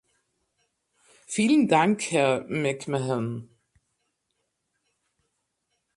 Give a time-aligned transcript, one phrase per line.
[1.27, 3.51] Vielen Dank, Herr McMahon.